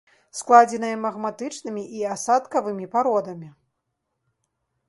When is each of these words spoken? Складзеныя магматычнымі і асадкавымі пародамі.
Складзеныя 0.37 0.95
магматычнымі 1.03 1.83
і 1.97 2.03
асадкавымі 2.15 2.85
пародамі. 2.97 3.49